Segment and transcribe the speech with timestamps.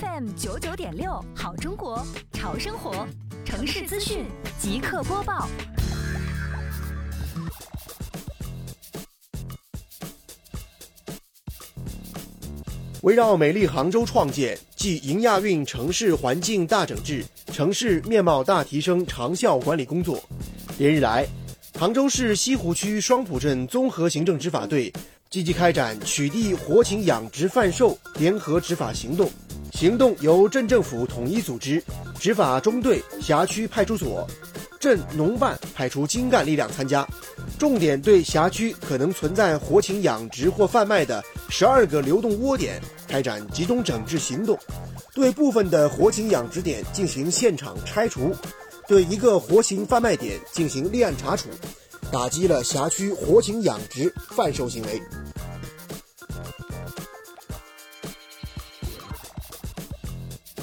[0.00, 3.06] FM 九九点六，好中国，潮生活，
[3.46, 4.26] 城市资讯
[4.58, 5.48] 即刻播报。
[13.02, 20.22] 围绕美丽杭州创建暨迎亚运城市环境大整治、城市面貌大提升长效管理工作，
[20.76, 21.26] 连日来，
[21.78, 24.92] 杭州市西湖区双浦镇综合行政执法队
[25.30, 29.30] 积极开展取缔活禽养殖贩售联合执法行动。
[29.76, 31.84] 行动由镇政府统一组织，
[32.18, 34.26] 执法中队、辖区派出所、
[34.80, 37.06] 镇农办派出精干力量参加，
[37.58, 44.58] 重点对辖区可能存在活禽养殖或贩卖的十二个流动窝点开展集中整治行动，
[45.12, 48.34] 对部分的活禽养殖点进行现场拆除，
[48.88, 51.50] 对一个活禽贩卖点进行立案查处，
[52.10, 55.02] 打击了辖区活禽养殖贩售行为。